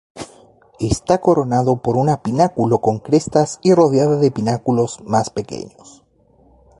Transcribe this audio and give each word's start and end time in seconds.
Está 0.79 1.21
coronado 1.21 1.83
por 1.83 1.95
una 1.95 2.23
pináculo 2.23 2.79
con 2.81 2.97
crestas 3.01 3.59
y 3.61 3.75
rodeada 3.75 4.17
de 4.17 4.31
pináculos 4.31 4.99
más 5.03 5.29
pequeños. 5.29 6.01